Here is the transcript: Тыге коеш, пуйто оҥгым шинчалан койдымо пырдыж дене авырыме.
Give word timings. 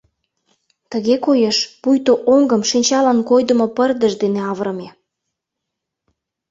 Тыге 0.91 1.15
коеш, 1.25 1.57
пуйто 1.81 2.13
оҥгым 2.33 2.61
шинчалан 2.69 3.19
койдымо 3.29 3.67
пырдыж 3.77 4.13
дене 4.23 4.41
авырыме. 4.51 4.89